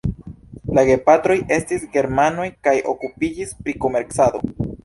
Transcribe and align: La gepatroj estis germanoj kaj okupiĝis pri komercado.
La 0.77 0.83
gepatroj 0.87 1.35
estis 1.59 1.85
germanoj 1.97 2.49
kaj 2.69 2.75
okupiĝis 2.95 3.55
pri 3.63 3.81
komercado. 3.85 4.47